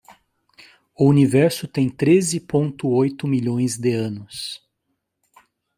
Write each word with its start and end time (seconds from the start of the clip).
O 0.97 1.05
Universo 1.05 1.67
tem 1.67 1.87
treze 1.87 2.39
ponto 2.39 2.87
oito 2.87 3.27
milhões 3.27 3.77
de 3.77 3.93
anos. 3.93 4.59